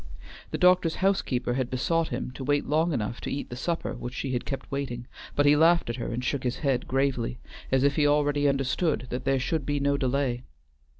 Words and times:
The 0.49 0.57
doctor's 0.57 0.95
housekeeper 0.95 1.53
had 1.53 1.69
besought 1.69 2.07
him 2.07 2.31
to 2.31 2.43
wait 2.43 2.65
long 2.65 2.91
enough 2.91 3.21
to 3.21 3.31
eat 3.31 3.51
the 3.51 3.55
supper 3.55 3.93
which 3.93 4.15
she 4.15 4.31
had 4.33 4.45
kept 4.45 4.71
waiting, 4.71 5.05
but 5.35 5.45
he 5.45 5.55
laughed 5.55 5.91
at 5.91 5.97
her 5.97 6.11
and 6.11 6.23
shook 6.25 6.41
his 6.43 6.57
head 6.65 6.87
gravely, 6.87 7.37
as 7.71 7.83
if 7.83 7.97
he 7.97 8.07
already 8.07 8.47
understood 8.49 9.05
that 9.11 9.25
there 9.25 9.37
should 9.37 9.63
be 9.63 9.79
no 9.79 9.97
delay. 9.97 10.41